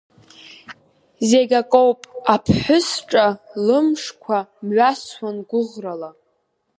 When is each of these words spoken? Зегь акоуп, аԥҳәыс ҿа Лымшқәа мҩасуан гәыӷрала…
Зегь 1.29 1.53
акоуп, 1.61 1.99
аԥҳәыс 2.33 2.89
ҿа 3.09 3.25
Лымшқәа 3.65 4.37
мҩасуан 4.65 5.37
гәыӷрала… 5.49 6.09